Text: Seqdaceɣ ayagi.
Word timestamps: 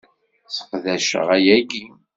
Seqdaceɣ 0.55 1.27
ayagi. 1.35 1.85